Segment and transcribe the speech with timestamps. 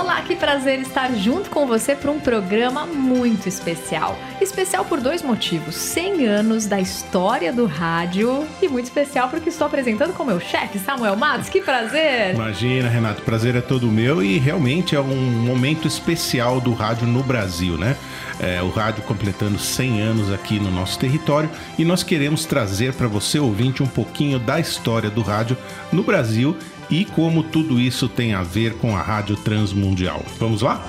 [0.00, 4.18] Olá, que prazer estar junto com você para um programa muito especial.
[4.40, 9.66] Especial por dois motivos: 100 anos da história do rádio e muito especial porque estou
[9.66, 11.50] apresentando com meu chefe, Samuel Matos.
[11.50, 12.34] Que prazer!
[12.34, 17.22] Imagina, Renato, prazer é todo meu e realmente é um momento especial do rádio no
[17.22, 17.94] Brasil, né?
[18.40, 23.06] É, o rádio completando 100 anos aqui no nosso território e nós queremos trazer para
[23.06, 25.58] você, ouvinte, um pouquinho da história do rádio
[25.92, 26.56] no Brasil
[26.90, 30.24] e como tudo isso tem a ver com a Rádio Transmundial.
[30.38, 30.82] Vamos lá?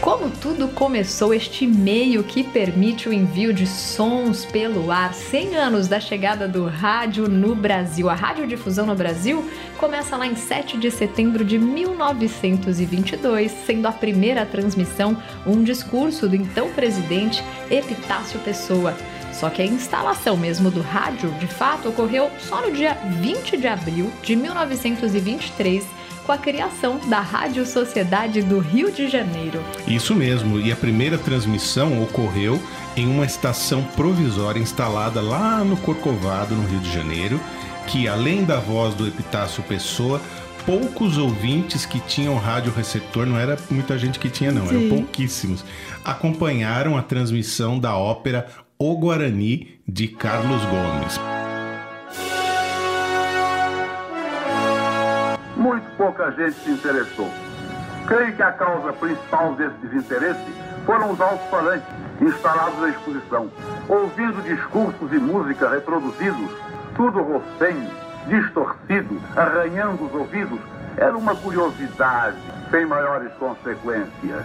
[0.00, 5.88] Como tudo começou este meio que permite o envio de sons pelo ar, 100 anos
[5.88, 8.08] da chegada do rádio no Brasil.
[8.08, 9.44] A radiodifusão no Brasil
[9.78, 16.36] começa lá em 7 de setembro de 1922, sendo a primeira transmissão um discurso do
[16.36, 18.94] então presidente Epitácio Pessoa.
[19.38, 23.68] Só que a instalação mesmo do rádio, de fato, ocorreu só no dia 20 de
[23.68, 25.84] abril de 1923
[26.24, 29.62] com a criação da Rádio Sociedade do Rio de Janeiro.
[29.86, 32.60] Isso mesmo, e a primeira transmissão ocorreu
[32.96, 37.38] em uma estação provisória instalada lá no Corcovado, no Rio de Janeiro,
[37.86, 40.20] que além da voz do Epitácio Pessoa,
[40.64, 44.76] poucos ouvintes que tinham rádio receptor, não era muita gente que tinha não, Sim.
[44.76, 45.64] eram pouquíssimos,
[46.04, 51.18] acompanharam a transmissão da ópera o Guarani de Carlos Gomes.
[55.56, 57.30] Muito pouca gente se interessou.
[58.06, 60.52] Creio que a causa principal desse desinteresse
[60.84, 61.88] foram os alto-falantes
[62.20, 63.50] instalados na exposição,
[63.88, 66.50] ouvindo discursos e música reproduzidos,
[66.94, 67.90] tudo rocenho,
[68.28, 70.60] distorcido, arranhando os ouvidos,
[70.98, 72.36] era uma curiosidade
[72.70, 74.44] sem maiores consequências.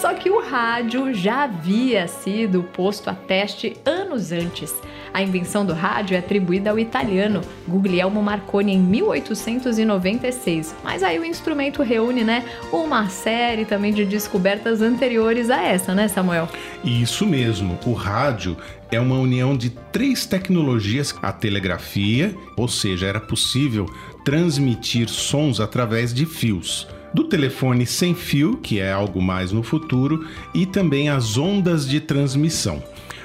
[0.00, 4.74] Só que o rádio já havia sido posto a teste anos antes.
[5.14, 10.74] A invenção do rádio é atribuída ao italiano Guglielmo Marconi em 1896.
[10.82, 16.08] Mas aí o instrumento reúne, né, uma série também de descobertas anteriores a essa, né,
[16.08, 16.48] Samuel?
[16.82, 17.78] Isso mesmo.
[17.84, 18.56] O rádio
[18.90, 23.86] é uma união de três tecnologias: a telegrafia, ou seja, era possível
[24.24, 30.26] transmitir sons através de fios do telefone sem fio, que é algo mais no futuro,
[30.54, 32.82] e também as ondas de transmissão.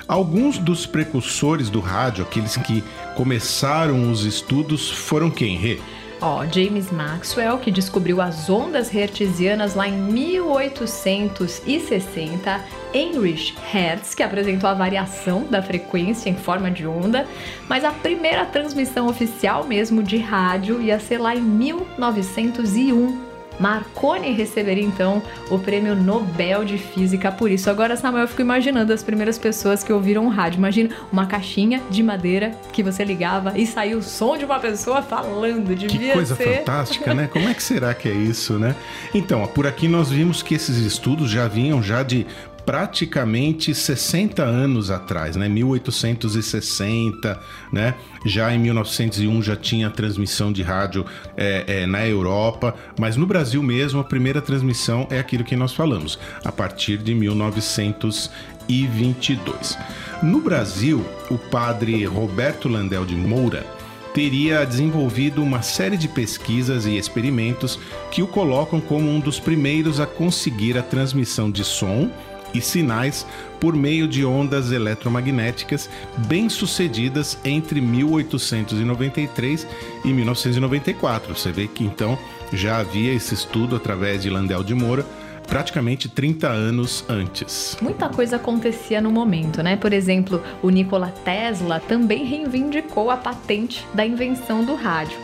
[0.07, 2.83] Alguns dos precursores do rádio, aqueles que
[3.15, 5.79] começaram os estudos, foram quem, Rê?
[6.19, 12.59] Ó, James Maxwell, que descobriu as ondas hertzianas lá em 1860,
[12.91, 17.27] Heinrich Hertz, que apresentou a variação da frequência em forma de onda,
[17.69, 23.26] mas a primeira transmissão oficial mesmo de rádio ia ser lá em 1901,
[23.59, 27.69] Marconi receberia então o prêmio Nobel de Física por isso.
[27.69, 30.57] Agora, Samuel, eu fico imaginando as primeiras pessoas que ouviram o rádio.
[30.57, 35.01] Imagina uma caixinha de madeira que você ligava e saiu o som de uma pessoa
[35.01, 35.75] falando.
[35.75, 36.57] Devia que coisa ser...
[36.59, 37.27] fantástica, né?
[37.31, 38.75] Como é que será que é isso, né?
[39.13, 42.25] Então, por aqui nós vimos que esses estudos já vinham já de
[42.67, 45.47] praticamente 60 anos atrás, né?
[45.47, 47.39] 1860,
[47.71, 47.95] né?
[48.25, 51.05] Já em 1901 já tinha transmissão de rádio
[51.37, 55.71] é, é, na Europa, mas no Brasil mesmo a primeira transmissão é aquilo que nós
[55.71, 59.77] falamos, a partir de 1922.
[60.21, 63.65] No Brasil, o padre Roberto Landel de Moura
[64.13, 67.79] teria desenvolvido uma série de pesquisas e experimentos
[68.11, 72.11] que o colocam como um dos primeiros a conseguir a transmissão de som
[72.53, 73.25] e sinais
[73.59, 75.89] por meio de ondas eletromagnéticas
[76.27, 79.67] bem-sucedidas entre 1893
[80.05, 81.35] e 1994.
[81.35, 82.17] Você vê que então
[82.53, 85.05] já havia esse estudo através de Landel de Moura
[85.47, 87.77] praticamente 30 anos antes.
[87.81, 89.77] Muita coisa acontecia no momento, né?
[89.77, 95.17] Por exemplo, o Nikola Tesla também reivindicou a patente da invenção do rádio.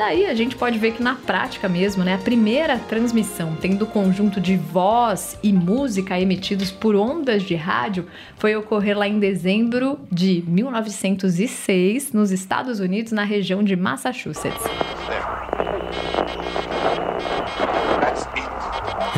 [0.00, 4.40] Daí a gente pode ver que na prática mesmo, né, a primeira transmissão tendo conjunto
[4.40, 8.06] de voz e música emitidos por ondas de rádio
[8.38, 14.64] foi ocorrer lá em dezembro de 1906 nos Estados Unidos, na região de Massachusetts.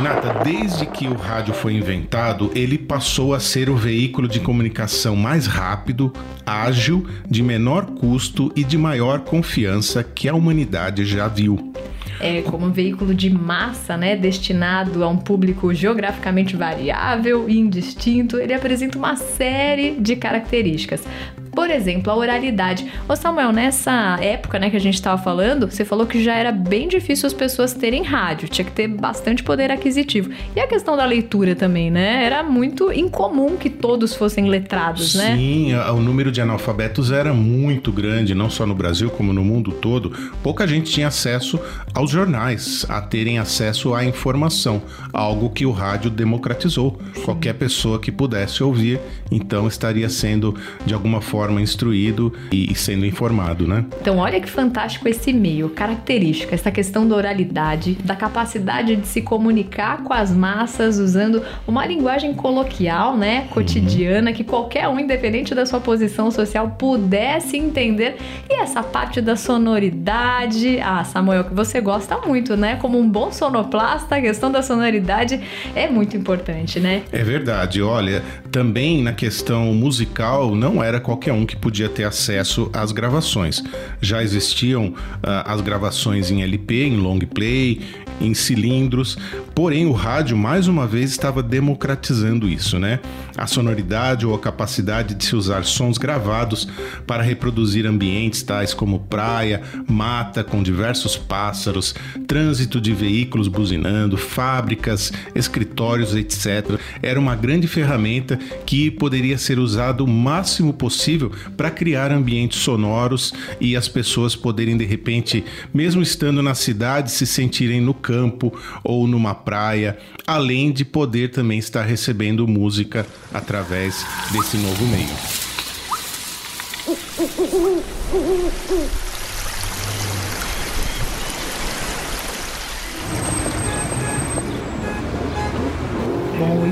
[0.02, 5.14] Renata, desde que o rádio foi inventado, ele passou a ser o veículo de comunicação
[5.14, 6.12] mais rápido,
[6.44, 11.72] ágil, de menor custo e de maior confiança que a humanidade já viu.
[12.18, 18.38] É, como um veículo de massa, né, destinado a um público geograficamente variável e indistinto,
[18.38, 21.04] ele apresenta uma série de características.
[21.52, 22.90] Por exemplo, a oralidade.
[23.06, 26.50] Ô Samuel, nessa época né, que a gente estava falando, você falou que já era
[26.50, 30.30] bem difícil as pessoas terem rádio, tinha que ter bastante poder aquisitivo.
[30.56, 32.24] E a questão da leitura também, né?
[32.24, 35.36] Era muito incomum que todos fossem letrados, Sim, né?
[35.36, 39.72] Sim, o número de analfabetos era muito grande, não só no Brasil, como no mundo
[39.72, 40.10] todo.
[40.42, 41.60] Pouca gente tinha acesso
[41.92, 44.80] aos jornais, a terem acesso à informação,
[45.12, 46.98] algo que o rádio democratizou.
[47.26, 48.98] Qualquer pessoa que pudesse ouvir,
[49.30, 50.56] então estaria sendo
[50.86, 53.84] de alguma forma instruído e sendo informado, né?
[54.00, 59.22] Então, olha que fantástico esse meio, característica, essa questão da oralidade, da capacidade de se
[59.22, 64.36] comunicar com as massas usando uma linguagem coloquial, né, cotidiana, uhum.
[64.36, 68.16] que qualquer um, independente da sua posição social, pudesse entender.
[68.48, 72.76] E essa parte da sonoridade, ah, Samuel, que você gosta muito, né?
[72.76, 75.40] Como um bom sonoplasta, a questão da sonoridade
[75.74, 77.02] é muito importante, né?
[77.12, 77.82] É verdade.
[77.82, 83.62] Olha, também na questão musical, não era qualquer um que podia ter acesso às gravações.
[84.00, 84.96] Já existiam uh,
[85.44, 87.80] as gravações em LP, em long play,
[88.20, 89.16] em cilindros,
[89.54, 93.00] porém o rádio mais uma vez estava democratizando isso, né?
[93.36, 96.68] A sonoridade ou a capacidade de se usar sons gravados
[97.06, 101.94] para reproduzir ambientes tais como praia, mata com diversos pássaros,
[102.26, 106.78] trânsito de veículos buzinando, fábricas, escritórios, etc.
[107.02, 111.21] Era uma grande ferramenta que poderia ser usada o máximo possível
[111.56, 117.26] para criar ambientes sonoros e as pessoas poderem de repente, mesmo estando na cidade, se
[117.26, 118.52] sentirem no campo
[118.82, 125.42] ou numa praia, além de poder também estar recebendo música através desse novo meio.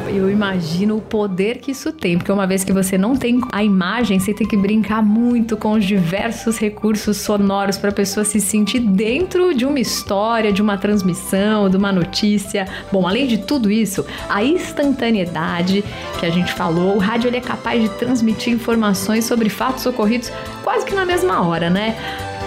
[0.09, 3.65] Eu imagino o poder que isso tem, porque uma vez que você não tem a
[3.65, 8.41] imagem, você tem que brincar muito com os diversos recursos sonoros para a pessoa se
[8.41, 12.69] sentir dentro de uma história, de uma transmissão, de uma notícia.
[12.93, 15.85] Bom, além de tudo isso, a instantaneidade
[16.19, 20.31] que a gente falou, o rádio é capaz de transmitir informações sobre fatos ocorridos
[20.63, 21.97] quase que na mesma hora, né?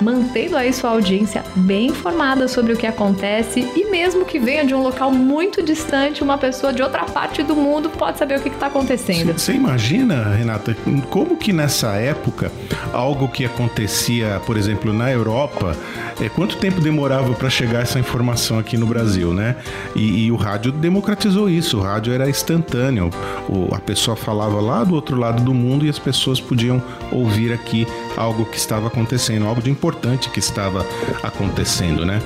[0.02, 4.74] Mantendo aí sua audiência bem informada sobre o que acontece e mesmo que venha de
[4.74, 8.50] um local muito distante, uma pessoa de outra parte do mundo pode saber o que
[8.50, 9.34] está acontecendo.
[9.34, 10.76] Você imagina, Renata,
[11.10, 12.52] como que nessa época
[12.92, 15.76] algo que acontecia, por exemplo, na Europa,
[16.22, 19.56] é, quanto tempo demorava para chegar essa informação aqui no Brasil, né?
[19.96, 23.10] E, e, o rádio democratizou isso, o rádio era instantâneo,
[23.50, 26.82] o, a pessoa falava lá do outro lado do mundo e as pessoas podiam
[27.12, 30.88] ouvir aqui algo que estava acontecendo, algo de importante que estava
[31.22, 32.22] acontecendo, né?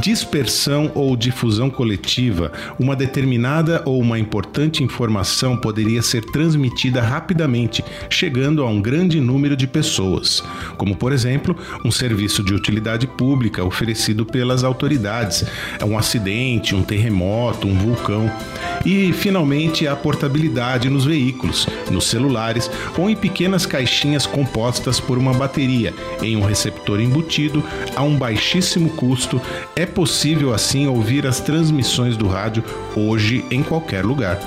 [0.00, 8.64] Dispersão ou difusão coletiva, uma determinada ou uma importante informação poderia ser transmitida rapidamente, chegando
[8.64, 10.42] a um grande número de pessoas,
[10.76, 15.44] como por exemplo, um serviço de utilidade pública oferecido pelas autoridades,
[15.86, 18.28] um acidente, um terremoto, um vulcão.
[18.84, 25.32] E finalmente a portabilidade nos veículos, nos celulares ou em pequenas caixinhas compostas por uma
[25.32, 27.62] bateria em um receptor embutido
[27.94, 29.40] a um baixíssimo custo.
[29.76, 32.64] É possível assim ouvir as transmissões do rádio
[32.96, 34.38] hoje em qualquer lugar.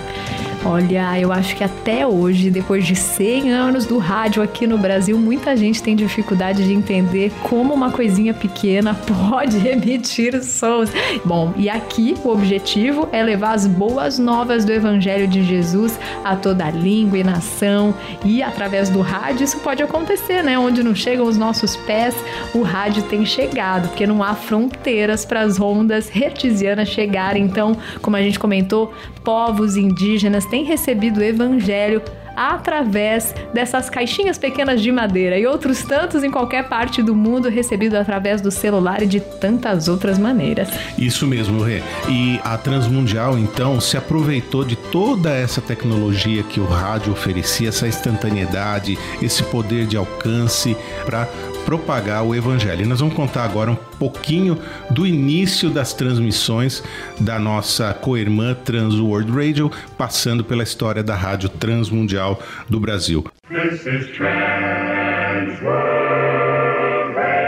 [0.64, 5.18] Olha, eu acho que até hoje, depois de 100 anos do rádio aqui no Brasil,
[5.18, 8.94] muita gente tem dificuldade de entender como uma coisinha pequena
[9.30, 10.92] pode emitir sons.
[11.26, 16.36] Bom, e aqui o objetivo é levar as boas novas do Evangelho de Jesus a
[16.36, 17.92] toda língua e nação.
[18.24, 20.60] E através do rádio isso pode acontecer, né?
[20.60, 22.16] Onde não chegam os nossos pés,
[22.54, 27.44] o rádio tem chegado, porque não há fronteiras para as ondas retesianas chegarem.
[27.44, 32.04] Então, como a gente comentou, povos indígenas têm recebido o evangelho
[32.36, 37.96] através dessas caixinhas pequenas de madeira e outros tantos em qualquer parte do mundo recebido
[37.96, 40.70] através do celular e de tantas outras maneiras.
[40.98, 41.82] Isso mesmo, Rê.
[42.10, 47.88] E a Transmundial então se aproveitou de toda essa tecnologia que o rádio oferecia, essa
[47.88, 51.28] instantaneidade, esse poder de alcance para
[51.66, 52.82] propagar o evangelho.
[52.82, 54.58] E nós vamos contar agora um pouquinho
[54.90, 56.84] do início das transmissões
[57.20, 63.26] da nossa co-irmã Trans World Radio, passando pela história da Rádio Transmundial do Brasil.
[63.50, 67.42] This is Trans World Radio.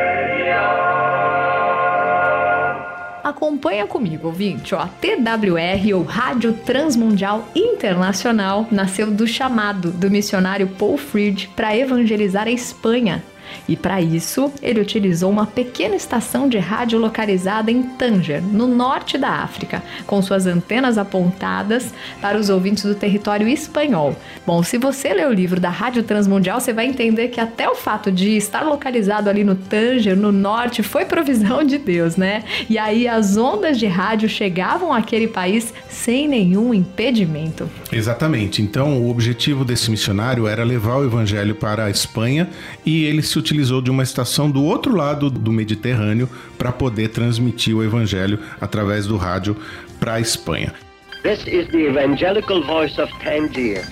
[3.23, 4.75] Acompanha comigo, ouvinte.
[4.75, 11.75] Ó, a TWR, ou Rádio Transmundial Internacional, nasceu do chamado do missionário Paul Fried para
[11.75, 13.23] evangelizar a Espanha
[13.67, 19.17] E para isso, ele utilizou uma pequena estação de rádio localizada em Tanger, no norte
[19.17, 24.15] da África, com suas antenas apontadas para os ouvintes do território espanhol.
[24.45, 27.75] Bom, se você ler o livro da Rádio Transmundial, você vai entender que até o
[27.75, 32.43] fato de estar localizado ali no Tanger, no norte, foi provisão de Deus, né?
[32.69, 37.69] E aí as ondas de rádio chegavam àquele país sem nenhum impedimento.
[37.91, 38.61] Exatamente.
[38.61, 42.49] Então, o objetivo desse missionário era levar o evangelho para a Espanha
[42.85, 47.75] e ele se utilizou de uma estação do outro lado do Mediterrâneo para poder transmitir
[47.75, 49.57] o evangelho através do rádio
[49.99, 50.73] para a Espanha.
[51.23, 53.83] This is the evangelical voice of Tangier.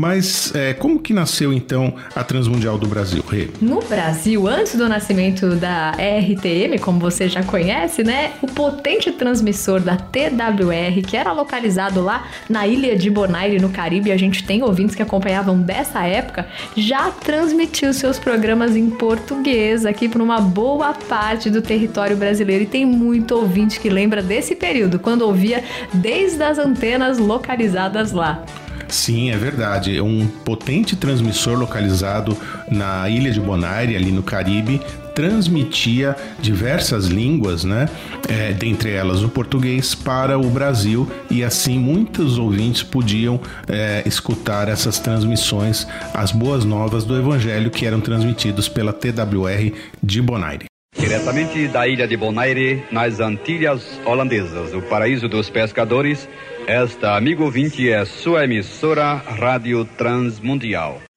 [0.00, 3.48] Mas é, como que nasceu então a Transmundial do Brasil, Rê?
[3.60, 8.32] No Brasil, antes do nascimento da RTM, como você já conhece, né?
[8.40, 14.10] O potente transmissor da TWR, que era localizado lá na ilha de Bonaire, no Caribe,
[14.10, 20.08] a gente tem ouvintes que acompanhavam dessa época, já transmitiu seus programas em português aqui
[20.08, 22.64] para uma boa parte do território brasileiro.
[22.64, 28.42] E tem muito ouvinte que lembra desse período, quando ouvia desde as antenas localizadas lá.
[28.90, 29.96] Sim, é verdade.
[29.96, 32.36] É um potente transmissor localizado
[32.68, 34.80] na ilha de Bonaire, ali no Caribe,
[35.14, 37.88] transmitia diversas línguas, né?
[38.28, 44.68] É, dentre elas o português, para o Brasil e assim muitos ouvintes podiam é, escutar
[44.68, 50.70] essas transmissões, as boas novas do Evangelho que eram transmitidos pela TWR de Bonaire.
[50.96, 56.28] Diretamente da ilha de Bonaire, nas Antilhas Holandesas, o paraíso dos pescadores,
[56.70, 61.09] esta, amigo ouvinte, é sua emissora Rádio Transmundial.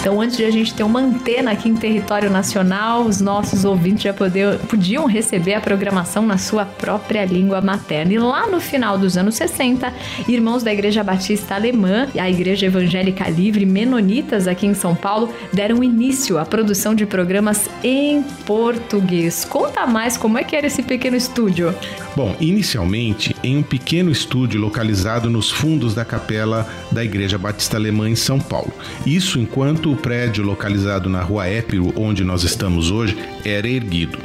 [0.00, 4.02] Então, antes de a gente ter uma antena aqui em território nacional, os nossos ouvintes
[4.02, 8.14] já poder, podiam receber a programação na sua própria língua materna.
[8.14, 9.92] E lá no final dos anos 60,
[10.26, 15.34] irmãos da Igreja Batista Alemã e a Igreja Evangélica Livre Menonitas aqui em São Paulo
[15.52, 19.44] deram início à produção de programas em português.
[19.44, 21.74] Conta mais como é que era esse pequeno estúdio.
[22.16, 28.08] Bom, inicialmente em um pequeno estúdio localizado nos fundos da capela da Igreja Batista Alemã
[28.08, 28.72] em São Paulo.
[29.06, 34.18] Isso enquanto o prédio localizado na rua Épiro, onde nós estamos hoje, era erguido.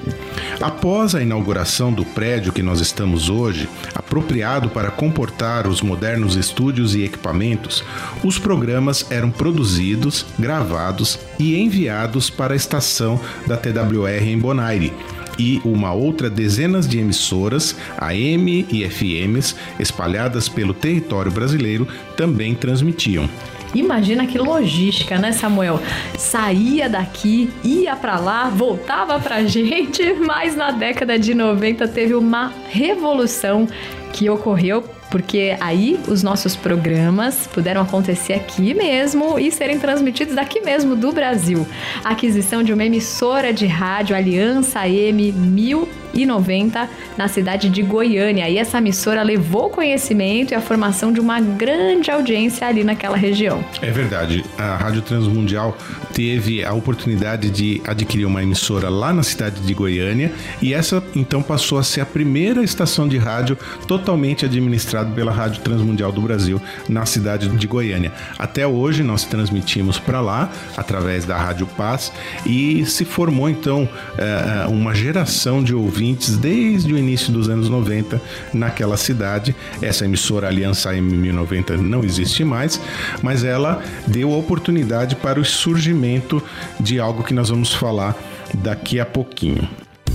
[0.61, 6.95] Após a inauguração do prédio que nós estamos hoje, apropriado para comportar os modernos estúdios
[6.95, 7.83] e equipamentos,
[8.23, 14.93] os programas eram produzidos, gravados e enviados para a estação da TWR em Bonaire,
[15.37, 23.29] e uma outra dezenas de emissoras, AM e FMs, espalhadas pelo território brasileiro, também transmitiam.
[23.73, 25.79] Imagina que logística, né, Samuel?
[26.17, 32.53] Saía daqui, ia para lá, voltava pra gente, mas na década de 90 teve uma
[32.69, 33.67] revolução
[34.13, 40.61] que ocorreu porque aí os nossos programas puderam acontecer aqui mesmo e serem transmitidos daqui
[40.61, 41.67] mesmo do Brasil.
[42.03, 48.47] A aquisição de uma emissora de rádio Aliança AM 1000 90 na cidade de Goiânia.
[48.47, 53.65] E essa emissora levou conhecimento e a formação de uma grande audiência ali naquela região.
[53.81, 54.45] É verdade.
[54.57, 55.75] A Rádio Transmundial
[56.13, 60.31] teve a oportunidade de adquirir uma emissora lá na cidade de Goiânia
[60.61, 63.57] e essa então passou a ser a primeira estação de rádio
[63.87, 68.13] totalmente administrada pela Rádio Transmundial do Brasil na cidade de Goiânia.
[68.37, 72.11] Até hoje nós transmitimos para lá através da Rádio Paz
[72.45, 78.21] e se formou então eh, uma geração de ouvintes desde o início dos anos 90
[78.53, 79.55] naquela cidade.
[79.81, 82.79] Essa emissora Aliança M1090 não existe mais,
[83.21, 86.41] mas ela deu oportunidade para o surgimento
[86.79, 88.15] de algo que nós vamos falar
[88.53, 89.67] daqui a pouquinho.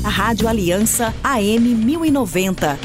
[0.03, 2.79] A Rádio Aliança AM 1090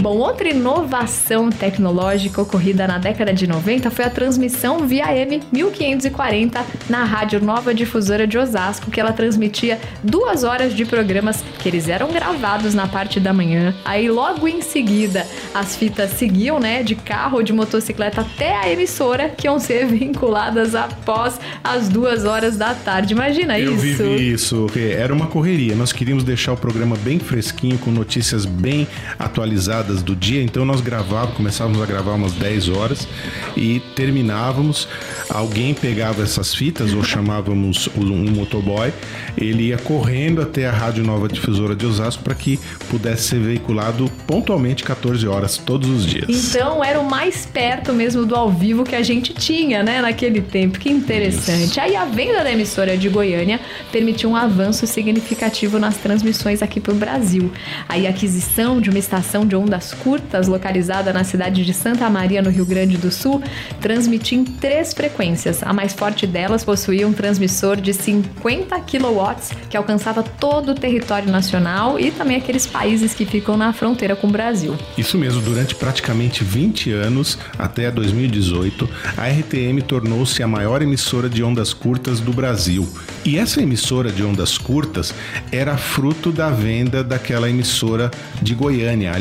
[0.00, 6.64] Bom, outra inovação tecnológica ocorrida na década de 90 foi a transmissão via M 1540
[6.88, 11.86] na Rádio Nova Difusora de Osasco, que ela transmitia duas horas de programas que eles
[11.86, 13.74] eram gravados na parte da manhã.
[13.84, 18.72] Aí logo em seguida as fitas seguiam, né, de carro ou de motocicleta até a
[18.72, 23.12] emissora, que iam ser vinculadas após as duas horas da tarde.
[23.12, 24.02] Imagina Eu isso.
[24.02, 24.66] Eu vivi isso.
[24.96, 25.76] Era uma correria.
[25.76, 28.88] Nós queríamos deixar o programa bem fresquinho, com notícias bem
[29.18, 33.08] atualizadas do dia, então nós gravávamos, começávamos a gravar umas 10 horas
[33.56, 34.88] e terminávamos.
[35.28, 38.92] Alguém pegava essas fitas ou chamávamos um motoboy,
[39.36, 44.10] ele ia correndo até a Rádio Nova Difusora de Osasco para que pudesse ser veiculado
[44.26, 46.28] pontualmente 14 horas todos os dias.
[46.28, 50.40] Então era o mais perto mesmo do ao vivo que a gente tinha, né, naquele
[50.40, 50.78] tempo.
[50.78, 51.70] Que interessante.
[51.70, 51.80] Isso.
[51.80, 53.60] Aí a venda da emissora de Goiânia
[53.92, 57.50] permitiu um avanço significativo nas transmissões aqui para o Brasil.
[57.88, 62.08] Aí a aquisição de uma estação de onda Ondas Curtas, localizada na cidade de Santa
[62.10, 63.42] Maria, no Rio Grande do Sul,
[63.80, 65.62] transmitia em três frequências.
[65.62, 69.36] A mais forte delas possuía um transmissor de 50 kW
[69.70, 74.26] que alcançava todo o território nacional e também aqueles países que ficam na fronteira com
[74.26, 74.76] o Brasil.
[74.98, 81.42] Isso mesmo, durante praticamente 20 anos, até 2018, a RTM tornou-se a maior emissora de
[81.42, 82.86] ondas curtas do Brasil.
[83.24, 85.14] E essa emissora de ondas curtas
[85.50, 88.10] era fruto da venda daquela emissora
[88.42, 89.12] de Goiânia.
[89.12, 89.18] A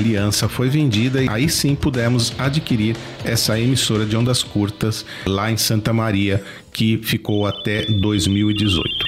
[0.48, 5.91] Foi vendida e aí sim pudemos adquirir essa emissora de ondas curtas lá em Santa
[5.91, 8.98] Maria, que ficou até 2018.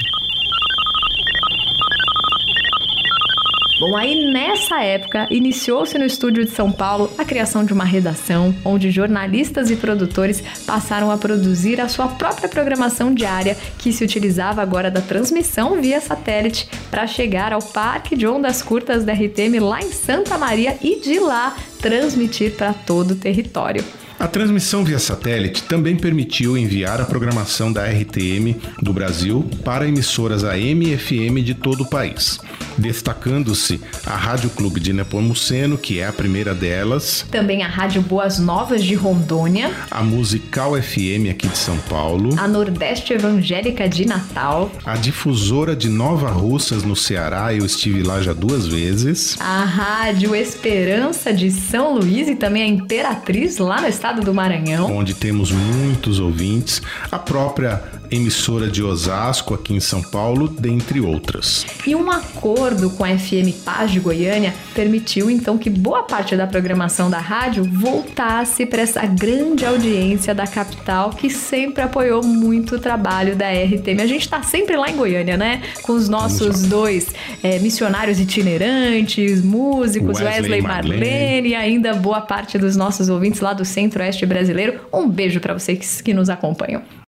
[3.82, 8.54] Bom, aí nessa época iniciou-se no estúdio de São Paulo a criação de uma redação
[8.64, 14.62] onde jornalistas e produtores passaram a produzir a sua própria programação diária, que se utilizava
[14.62, 19.82] agora da transmissão via satélite para chegar ao Parque de Ondas Curtas da RTM lá
[19.82, 23.84] em Santa Maria e de lá transmitir para todo o território.
[24.22, 30.44] A transmissão via satélite também permitiu enviar a programação da RTM do Brasil para emissoras
[30.44, 32.40] AM e FM de todo o país
[32.78, 37.26] destacando-se a Rádio Clube de Nepomuceno, que é a primeira delas.
[37.32, 39.72] Também a Rádio Boas Novas de Rondônia.
[39.90, 42.36] A Musical FM aqui de São Paulo.
[42.38, 44.72] A Nordeste Evangélica de Natal.
[44.86, 49.38] A Difusora de Nova Russas no Ceará, eu estive lá já duas vezes.
[49.40, 54.94] A Rádio Esperança de São Luís e também a Imperatriz lá no estado do Maranhão.
[54.94, 56.82] Onde temos muitos ouvintes.
[57.10, 61.66] A própria emissora de Osasco aqui em São Paulo, dentre outras.
[61.88, 66.46] E um acordo com a FM Paz de Goiânia permitiu então que boa parte da
[66.46, 72.80] programação da rádio voltasse para essa grande audiência da capital que sempre apoiou muito o
[72.80, 74.02] trabalho da RTM.
[74.02, 75.62] A gente está sempre lá em Goiânia, né?
[75.84, 77.08] Com os nossos dois
[77.42, 81.00] é, missionários itinerantes, músicos, Wesley, Wesley Marlene.
[81.00, 84.82] Marlene e ainda boa parte dos nossos ouvintes lá do Centro-Oeste brasileiro.
[84.94, 87.01] Um beijo para vocês que nos acompanham.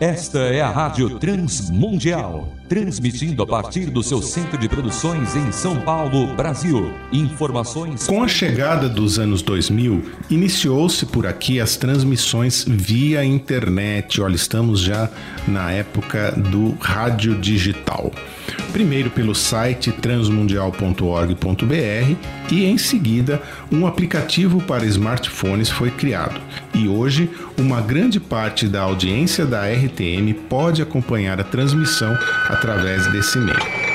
[0.00, 5.80] Esta é a Rádio Transmundial, transmitindo a partir do seu centro de produções em São
[5.80, 6.92] Paulo, Brasil.
[7.10, 8.06] Informações.
[8.06, 14.20] Com a chegada dos anos 2000, iniciou-se por aqui as transmissões via internet.
[14.20, 15.08] Olha, estamos já
[15.48, 18.12] na época do rádio digital
[18.76, 23.40] primeiro pelo site transmundial.org.br e em seguida
[23.72, 26.38] um aplicativo para smartphones foi criado.
[26.74, 32.14] E hoje, uma grande parte da audiência da RTM pode acompanhar a transmissão
[32.50, 33.85] através desse meio.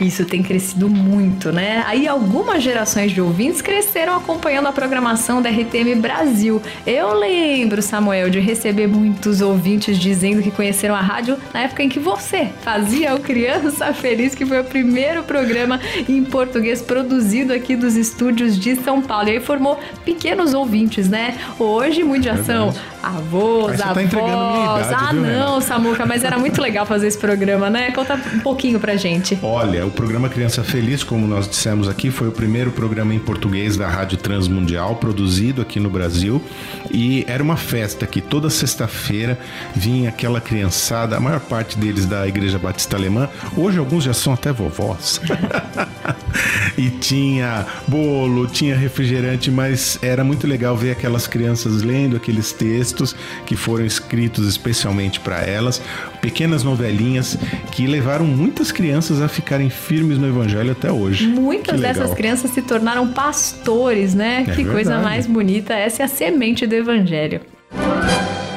[0.00, 1.82] Isso tem crescido muito, né?
[1.86, 6.60] Aí algumas gerações de ouvintes cresceram acompanhando a programação da RTM Brasil.
[6.86, 11.88] Eu lembro, Samuel, de receber muitos ouvintes dizendo que conheceram a rádio na época em
[11.88, 17.74] que você fazia o Criança Feliz, que foi o primeiro programa em português produzido aqui
[17.74, 19.28] dos estúdios de São Paulo.
[19.28, 21.36] E aí formou pequenos ouvintes, né?
[21.58, 24.86] Hoje, muitos já são avós, tá avós.
[24.88, 27.90] Tá ah, viu, não, Samuca, mas era muito legal fazer esse programa, né?
[27.92, 29.38] Conta um pouquinho pra gente.
[29.42, 33.76] Olha, o programa Criança Feliz, como nós dissemos aqui, foi o primeiro programa em português
[33.76, 36.42] da Rádio Transmundial, produzido aqui no Brasil.
[36.90, 39.38] E era uma festa que toda sexta-feira
[39.74, 43.28] vinha aquela criançada, a maior parte deles da Igreja Batista Alemã.
[43.56, 45.20] Hoje alguns já são até vovós.
[46.76, 53.14] e tinha bolo, tinha refrigerante, mas era muito legal ver aquelas crianças lendo aqueles textos
[53.44, 55.80] que foram escritos especialmente para elas,
[56.20, 57.36] pequenas novelinhas
[57.72, 61.26] que levaram muitas crianças a ficarem firmes no evangelho até hoje.
[61.26, 64.40] Muitas dessas crianças se tornaram pastores, né?
[64.40, 64.70] É que verdade.
[64.70, 65.74] coisa mais bonita.
[65.74, 67.40] Essa é a semente do evangelho.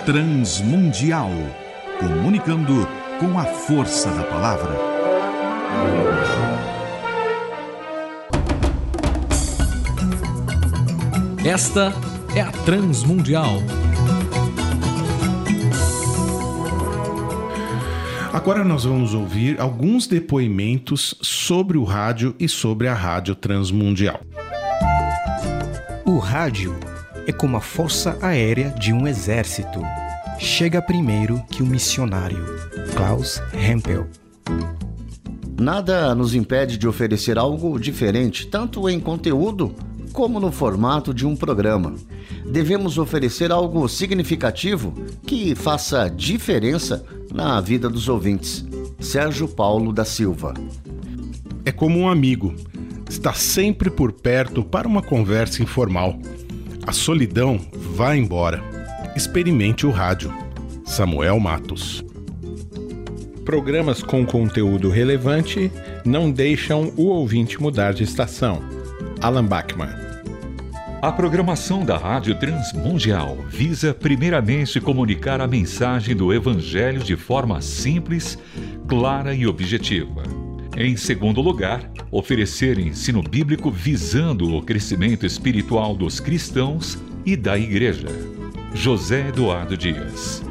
[0.05, 1.31] Transmundial
[1.99, 2.87] comunicando
[3.19, 4.73] com a força da palavra.
[11.45, 11.93] Esta
[12.35, 13.63] é a Transmundial
[18.33, 24.19] Agora nós vamos ouvir alguns depoimentos sobre o rádio e sobre a Rádio Transmundial.
[26.05, 26.77] O rádio
[27.25, 29.81] é como a força aérea de um exército.
[30.37, 32.45] Chega primeiro que o missionário.
[32.95, 34.07] Klaus Hempel.
[35.59, 39.73] Nada nos impede de oferecer algo diferente, tanto em conteúdo
[40.11, 41.95] como no formato de um programa.
[42.45, 44.93] Devemos oferecer algo significativo
[45.25, 48.65] que faça diferença na vida dos ouvintes.
[48.99, 50.53] Sérgio Paulo da Silva.
[51.65, 52.53] É como um amigo,
[53.09, 56.19] está sempre por perto para uma conversa informal.
[56.85, 57.59] A solidão
[57.95, 58.63] vai embora.
[59.15, 60.33] Experimente o rádio.
[60.85, 62.03] Samuel Matos.
[63.45, 65.71] Programas com conteúdo relevante
[66.05, 68.68] não deixam o ouvinte mudar de estação
[69.21, 69.89] Alan Bachman.
[71.01, 78.37] A programação da Rádio Transmundial visa primeiramente comunicar a mensagem do Evangelho de forma simples,
[78.87, 80.23] clara e objetiva.
[80.77, 88.07] Em segundo lugar, oferecer ensino bíblico visando o crescimento espiritual dos cristãos e da Igreja.
[88.73, 90.41] José Eduardo Dias.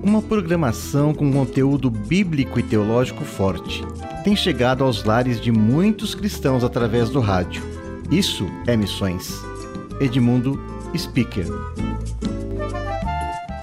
[0.00, 3.82] Uma programação com conteúdo bíblico e teológico forte
[4.22, 7.62] tem chegado aos lares de muitos cristãos através do rádio.
[8.10, 9.32] Isso é Missões.
[10.00, 10.60] Edmundo
[10.96, 11.46] Speaker.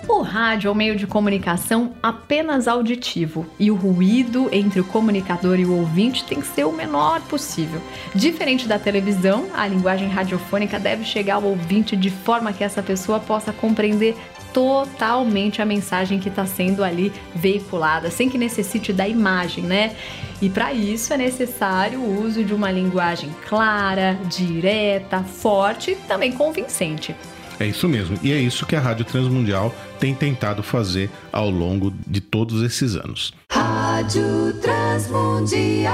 [0.08, 5.58] O rádio é um meio de comunicação apenas auditivo e o ruído entre o comunicador
[5.58, 7.82] e o ouvinte tem que ser o menor possível.
[8.14, 13.20] Diferente da televisão, a linguagem radiofônica deve chegar ao ouvinte de forma que essa pessoa
[13.20, 14.18] possa compreender
[14.54, 19.96] totalmente a mensagem que está sendo ali veiculada, sem que necessite da imagem, né?
[20.42, 26.32] E para isso é necessário o uso de uma linguagem clara, direta, forte e também
[26.32, 27.16] convincente.
[27.60, 28.18] É isso mesmo.
[28.24, 32.96] E é isso que a Rádio Transmundial tem tentado fazer ao longo de todos esses
[32.96, 33.34] anos.
[33.52, 35.90] Rádio Transmundial.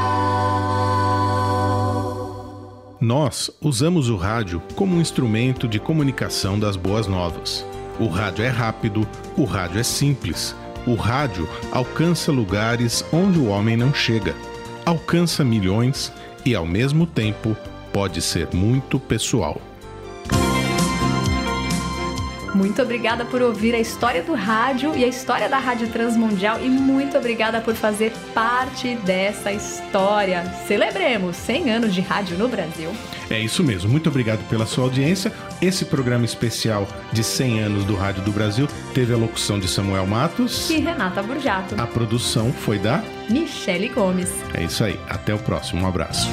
[3.01, 7.65] Nós usamos o rádio como um instrumento de comunicação das boas novas.
[7.97, 10.53] O rádio é rápido, o rádio é simples.
[10.85, 14.35] O rádio alcança lugares onde o homem não chega.
[14.85, 16.11] Alcança milhões
[16.45, 17.55] e, ao mesmo tempo,
[17.93, 19.61] pode ser muito pessoal.
[22.55, 26.69] Muito obrigada por ouvir a história do rádio e a história da Rádio Transmundial e
[26.69, 30.45] muito obrigada por fazer parte dessa história.
[30.65, 32.89] Celebremos 100 anos de rádio no Brasil.
[33.29, 33.91] É isso mesmo.
[33.91, 35.33] Muito obrigado pela sua audiência.
[35.61, 40.07] Esse programa especial de 100 anos do Rádio do Brasil teve a locução de Samuel
[40.07, 41.75] Matos e Renata Burjato.
[41.77, 44.31] A produção foi da Michele Gomes.
[44.53, 44.97] É isso aí.
[45.09, 45.81] Até o próximo.
[45.81, 46.29] Um abraço.